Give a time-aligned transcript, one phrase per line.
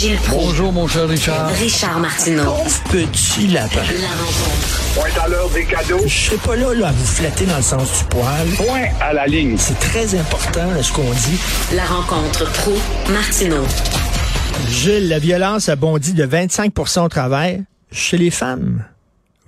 [0.00, 0.46] Gilles Proulx.
[0.46, 1.50] Bonjour, mon cher Richard.
[1.60, 2.54] Richard Martineau.
[2.90, 3.82] Petit lapin.
[4.00, 4.94] La rencontre.
[4.94, 6.00] Point à l'heure des cadeaux.
[6.06, 8.48] Je serai pas là, là à vous flatter dans le sens du poil.
[8.56, 9.58] Point à la ligne.
[9.58, 11.38] C'est très important ce qu'on dit.
[11.76, 12.72] La rencontre pro
[13.12, 13.62] martineau
[14.70, 17.60] Gilles, la violence a bondi de 25% au travail
[17.92, 18.82] chez les femmes.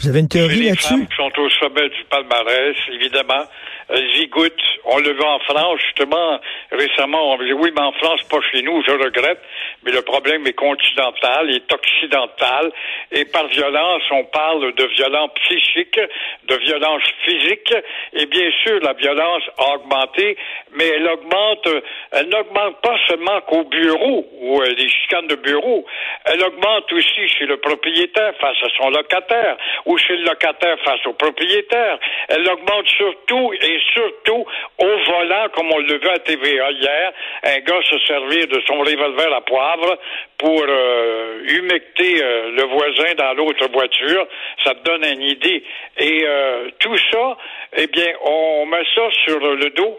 [0.00, 0.88] Vous avez une théorie les là-dessus?
[0.88, 3.44] femmes qui sont au sommet du palmarès, évidemment.
[3.90, 4.52] Elles y goûtent.
[4.90, 6.40] On le voit en France, justement,
[6.72, 9.40] récemment, on me dit, oui, mais en France, pas chez nous, je regrette,
[9.84, 12.72] mais le problème est continental, est occidental,
[13.12, 16.00] et par violence, on parle de violence psychique,
[16.48, 17.74] de violence physique,
[18.12, 20.36] et bien sûr, la violence a augmenté,
[20.72, 21.68] mais elle augmente,
[22.12, 25.84] elle n'augmente pas seulement qu'au bureau, ou euh, les chicanes de bureau,
[26.24, 31.04] elle augmente aussi chez le propriétaire face à son locataire, ou chez le locataire face
[31.06, 31.98] au propriétaire.
[32.28, 34.44] Elle augmente surtout et surtout
[34.78, 37.12] au volant, comme on le vu à TVA hier,
[37.44, 39.40] un gars se servir de son revolver à
[40.38, 44.26] pour euh, humecter euh, le voisin dans l'autre voiture.
[44.64, 45.64] Ça te donne une idée.
[45.98, 47.36] Et euh, tout ça,
[47.76, 49.98] eh bien, on met ça sur le dos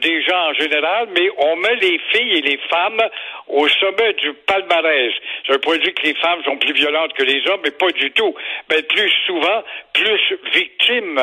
[0.00, 3.02] des gens en général, mais on met les filles et les femmes
[3.48, 5.12] au sommet du palmarès.
[5.46, 7.90] Ça veut pas dire que les femmes sont plus violentes que les hommes, mais pas
[7.90, 8.34] du tout.
[8.70, 11.20] Mais plus souvent, plus victimes.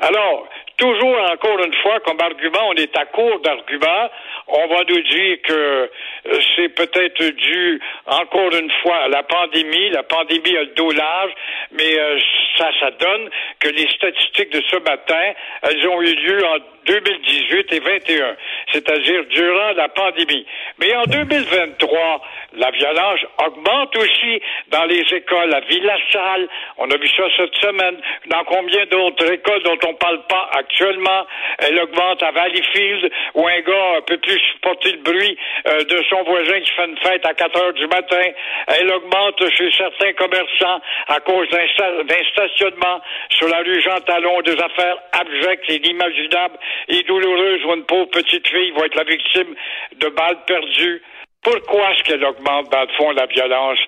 [0.00, 4.10] Alors, toujours encore une fois, comme argument, on est à court d'arguments.
[4.46, 9.90] On va nous dire que euh, c'est peut-être dû, encore une fois, à la pandémie.
[9.90, 11.32] La pandémie a le dos large,
[11.72, 12.18] mais euh,
[12.56, 13.28] ça, ça donne
[13.60, 18.36] que les statistiques de ce matin, elles ont eu lieu en 2018 et 21,
[18.72, 20.46] c'est-à-dire durant la pandémie.
[20.78, 22.22] Mais en 2023,
[22.56, 26.48] la violence augmente aussi dans les écoles à Villa-Salle.
[26.78, 27.96] On a vu ça cette semaine.
[28.26, 31.26] Dans combien d'autres écoles dont on parle pas actuellement?
[31.58, 36.22] Elle augmente à Valleyfield, où un gars peut plus supporter le bruit euh, de son
[36.24, 38.24] voisin qui fait une fête à 4 heures du matin.
[38.68, 44.60] Elle augmente chez certains commerçants à cause d'un stationnement sur la rue Jean Talon, des
[44.60, 46.58] affaires abjectes et inimaginables
[46.88, 49.54] et douloureuses où une pauvre petite fille va être la victime
[49.96, 51.02] de balles perdues.
[51.48, 53.78] Pourquoi est-ce qu'elle augmente, dans le fond, la violence?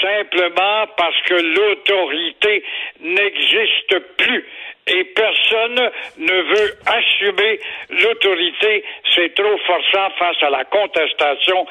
[0.00, 2.62] Simplement parce que l'autorité
[3.00, 4.46] n'existe plus.
[4.86, 7.58] Et personne ne veut assumer
[7.90, 8.84] l'autorité.
[9.14, 11.66] C'est trop forçant face à la contestation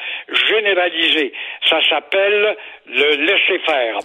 [0.50, 1.32] généralisée.
[1.70, 2.58] Ça s'appelle
[2.88, 4.00] le laisser-faire.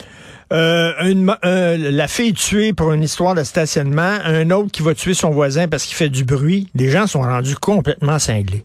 [0.53, 4.95] Euh, une euh, la fille tuée pour une histoire de stationnement, un autre qui va
[4.95, 6.69] tuer son voisin parce qu'il fait du bruit.
[6.77, 8.63] Les gens sont rendus complètement cinglés.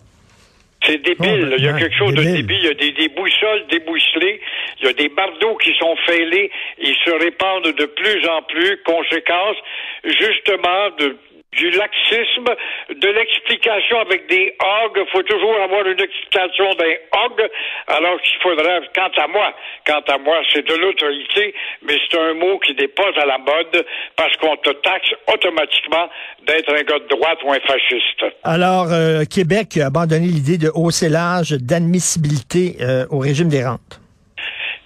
[0.86, 1.56] C'est débile.
[1.58, 2.36] Il y a quelque chose de débile.
[2.38, 2.60] débile.
[2.62, 4.40] Il y a des, des boussoles débousselées.
[4.80, 6.50] Il y a des bardeaux qui sont fêlés.
[6.82, 8.78] Ils se répandent de plus en plus.
[8.86, 9.58] Conséquence,
[10.04, 11.18] justement, de
[11.54, 12.46] du laxisme,
[12.90, 14.98] de l'explication avec des hogs.
[14.98, 16.96] Il faut toujours avoir une explication d'un
[17.26, 17.50] hog,
[17.88, 19.54] alors qu'il faudrait, quant à moi,
[19.86, 23.38] quant à moi, c'est de l'autorité, mais c'est un mot qui n'est pas à la
[23.40, 26.08] mode parce qu'on te taxe automatiquement
[26.46, 28.26] d'être un gars de droite ou un fasciste.
[28.44, 34.00] Alors, euh, Québec a abandonné l'idée de hausser l'âge d'admissibilité euh, au régime des rentes.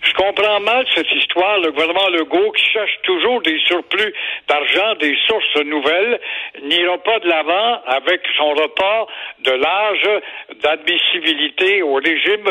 [0.02, 1.22] Je comprends mal cette histoire.
[1.36, 4.14] Le gouvernement Legault, qui cherche toujours des surplus
[4.48, 6.20] d'argent, des sources nouvelles,
[6.62, 9.08] n'ira pas de l'avant avec son report
[9.40, 10.22] de l'âge
[10.62, 12.50] d'admissibilité au régime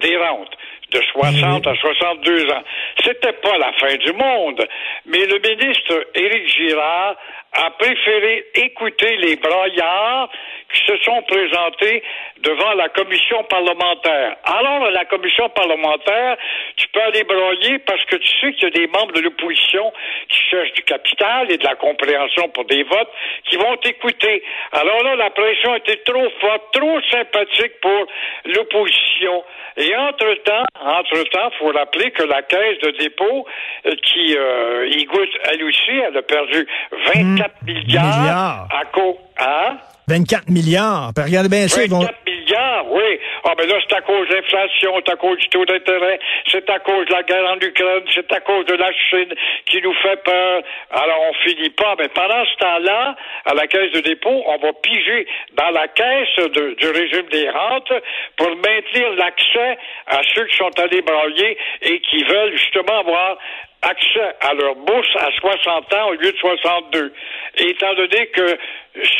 [0.00, 0.56] des rentes
[0.92, 2.62] de 60 à 62 ans.
[3.02, 4.66] C'était pas la fin du monde,
[5.06, 7.16] mais le ministre Éric Girard
[7.52, 10.30] a préféré écouter les braillards
[10.72, 12.02] qui se sont présentés
[12.40, 14.36] devant la commission parlementaire.
[14.44, 16.36] Alors, la commission parlementaire,
[16.76, 19.92] tu peux aller broyer parce que tu sais qu'il y a des membres de l'opposition
[20.28, 23.12] qui cherchent du capital et de la compréhension pour des votes
[23.44, 24.42] qui vont t'écouter.
[24.72, 28.06] Alors là, la pression était trop forte, trop sympathique pour
[28.46, 29.44] l'opposition.
[29.76, 33.46] Et entre-temps, entre-temps, faut rappeler que la caisse de dépôt,
[33.86, 36.66] euh, qui euh, y goûte elle aussi, elle a perdu
[37.14, 38.68] 24 milliards, milliards.
[38.70, 39.16] à cause...
[39.38, 39.76] Hein?
[40.08, 41.12] 24 milliards.
[41.16, 42.00] Regardez bien ça, ils vont...
[42.00, 43.18] 24 milliards, oui.
[43.44, 46.18] Ah, ben là, c'est à cause de l'inflation, c'est à cause du taux d'intérêt,
[46.50, 49.32] c'est à cause de la guerre en Ukraine, c'est à cause de la Chine
[49.66, 50.62] qui nous fait peur.
[50.90, 51.94] Alors, on finit pas.
[51.98, 53.14] Mais pendant ce temps-là,
[53.46, 55.26] à la caisse de dépôt, on va piger
[55.56, 57.92] dans la caisse de- du régime des rentes
[58.36, 59.78] pour maintenir l'accès
[60.08, 63.38] à ceux qui sont allés brailler et qui veulent justement avoir
[63.82, 67.12] accès à leur bourse à 60 ans au lieu de 62.
[67.58, 68.58] Et étant donné que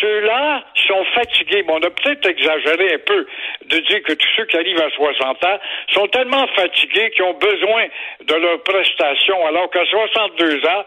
[0.01, 3.27] ceux-là sont fatigués, mais on a peut-être exagéré un peu
[3.67, 5.59] de dire que tous ceux qui arrivent à 60 ans
[5.93, 7.87] sont tellement fatigués qu'ils ont besoin
[8.25, 10.85] de leurs prestations, alors qu'à 62 ans,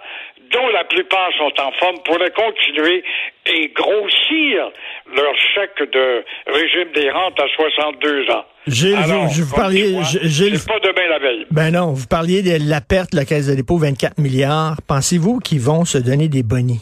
[0.52, 3.04] dont la plupart sont en forme, pourraient continuer
[3.48, 4.72] et grossir
[5.14, 8.46] leur chèque de régime des rentes à 62 ans.
[8.68, 11.46] Gilles, Alors, vous, je vous parliez, Gilles, pas demain la veille.
[11.52, 14.78] ben non, vous parliez de la perte de la Caisse de dépôt, 24 milliards.
[14.88, 16.82] Pensez-vous qu'ils vont se donner des bonnies?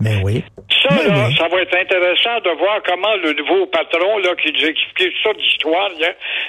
[0.00, 0.42] Ben oui.
[0.82, 1.36] Ça, Ben là, oui.
[1.38, 5.32] ça va être intéressant de voir comment le nouveau patron, là, qui nous explique ça
[5.32, 5.90] d'histoire,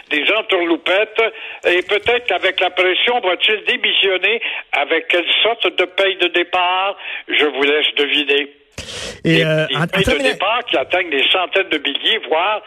[0.09, 1.21] des entourloupettes,
[1.69, 4.41] et peut-être qu'avec la pression, va-t-il démissionner
[4.71, 6.97] avec quelle sorte de paye de départ?
[7.27, 8.49] Je vous laisse deviner.
[9.23, 12.61] Et, des, euh, des en- en de départ qui atteignent des centaines de milliers, voire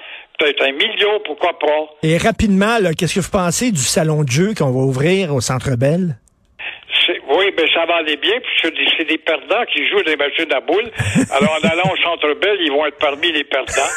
[2.03, 5.77] et rapidement, qu'est-ce que vous pensez du salon de jeu qu'on va ouvrir au Centre
[5.77, 6.19] Bell?
[7.37, 10.61] Oui, mais ça va aller bien, puisque c'est des perdants qui jouent des machines à
[10.61, 10.91] boules.
[11.31, 13.93] Alors, en allant au Centre Bell, ils vont être parmi les perdants.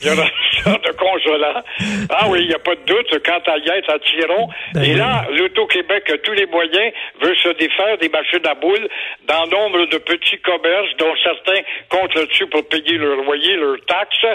[0.00, 0.26] Il y aura
[0.64, 1.62] ça de consolant.
[2.10, 3.18] Ah oui, il n'y a pas de doute.
[3.24, 4.48] Quant à y être, attirons.
[4.74, 4.94] Ben Et oui.
[4.98, 8.88] là, l'Auto-Québec a tous les moyens, veut se défaire des machines à boules
[9.26, 14.26] dans nombre de petits commerces, dont certains comptent là-dessus pour payer leur loyer, leurs taxes.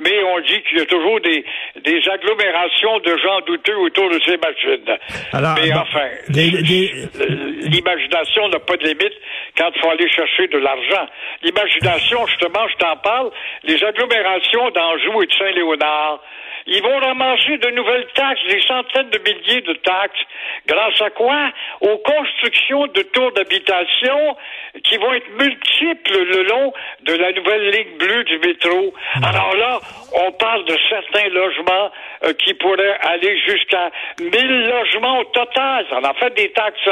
[0.00, 1.44] Mais on dit qu'il y a toujours des,
[1.84, 4.96] des agglomérations de gens douteux autour de ces machines.
[5.32, 6.92] Alors, Mais enfin, des- des-
[7.36, 9.14] l'imagination n'a pas de limite
[9.56, 11.06] quand il faut aller chercher de l'argent.
[11.42, 13.30] L'imagination, justement, je t'en parle,
[13.64, 16.20] les agglomérations d'Anjou et de Saint-Léonard,
[16.66, 20.20] ils vont ramasser de nouvelles taxes, des centaines de milliers de taxes.
[20.66, 21.50] Grâce à quoi?
[21.80, 24.36] Aux constructions de tours d'habitation
[24.82, 26.72] qui vont être multiples le long
[27.02, 28.94] de la nouvelle ligne bleue du métro.
[29.22, 29.80] Alors là,
[30.12, 31.90] on parle de certains logements
[32.24, 33.90] euh, qui pourraient aller jusqu'à
[34.20, 34.30] 1000
[34.68, 35.86] logements au total.
[35.90, 36.88] Ça en fait des taxes.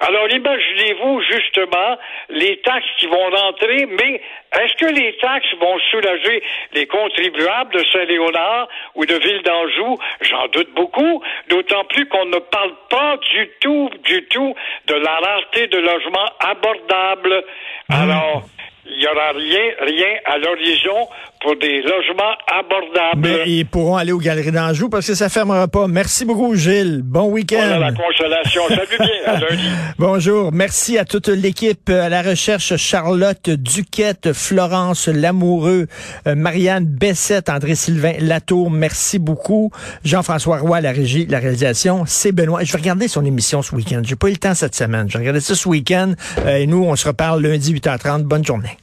[0.00, 1.98] Alors imaginez-vous justement
[2.30, 4.20] les taxes qui vont rentrer, mais
[4.58, 9.98] est-ce que les taxes vont soulager les contribuables de Saint-Léonard ou de Ville d'Anjou?
[10.20, 14.54] J'en doute beaucoup, d'autant plus qu'on ne parle pas du tout, du tout
[14.86, 17.44] de la rareté de logements abordables.
[17.88, 18.42] Alors,
[18.86, 21.08] il n'y aura rien, rien à l'horizon
[21.40, 23.20] pour des logements abordables.
[23.20, 25.86] Mais ils pourront aller aux Galeries d'Anjou parce que ça fermera pas.
[25.88, 27.00] Merci beaucoup, Gilles.
[27.02, 27.56] Bon week-end.
[27.58, 28.62] Voilà la consolation.
[28.68, 29.68] Salut bien, à lundi.
[29.98, 30.52] Bonjour.
[30.52, 35.86] Merci à toute l'équipe à la recherche Charlotte Duquette, Florence Lamoureux,
[36.26, 38.70] euh, Marianne Bessette, André-Sylvain Latour.
[38.70, 39.70] Merci beaucoup.
[40.04, 42.04] Jean-François Roy, à la régie, la réalisation.
[42.06, 42.64] C'est Benoît.
[42.64, 44.02] Je vais regarder son émission ce week-end.
[44.04, 45.06] J'ai pas eu le temps cette semaine.
[45.08, 46.12] Je vais regarder ça ce week-end.
[46.46, 48.24] Euh, et nous, on se reparle lundi 8h30.
[48.24, 48.76] Bonne journée.